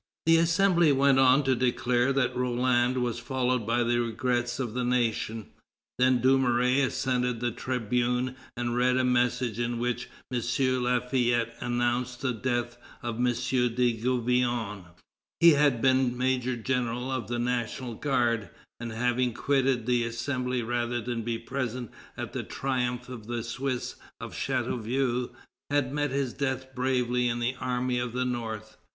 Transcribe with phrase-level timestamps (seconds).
[0.25, 4.83] The Assembly went on to declare that Roland was followed by the regrets of the
[4.83, 5.51] nation.
[5.99, 10.41] Then Dumouriez ascended the tribune and read a message in which M.
[10.81, 13.25] Lafayette announced the death of M.
[13.25, 14.85] de Gouvion.
[15.39, 18.49] He had been major general of the National Guard,
[18.79, 23.97] and, having quitted the Assembly rather than be present at the triumph of the Swiss
[24.19, 25.29] of Chateauvieux,
[25.69, 28.77] had met his death bravely in the Army of the North.